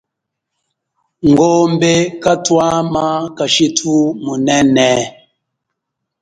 Ngombe 1.29 1.93
kathama 2.23 3.05
kashithu 3.37 3.95
munene 4.23 4.89